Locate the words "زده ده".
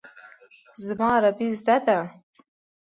1.59-1.99